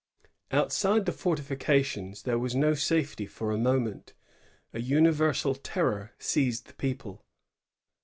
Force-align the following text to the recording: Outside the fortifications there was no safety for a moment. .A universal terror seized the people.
Outside 0.49 1.05
the 1.05 1.11
fortifications 1.11 2.23
there 2.23 2.39
was 2.39 2.55
no 2.55 2.73
safety 2.73 3.27
for 3.27 3.51
a 3.51 3.57
moment. 3.59 4.15
.A 4.73 4.81
universal 4.81 5.53
terror 5.53 6.13
seized 6.17 6.65
the 6.65 6.73
people. 6.73 7.21